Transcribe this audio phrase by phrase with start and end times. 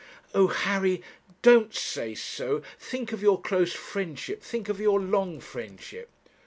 [0.33, 0.47] 'Oh!
[0.47, 1.03] Harry,
[1.43, 6.09] don't say so think of your close friendship, think of your long friendship.'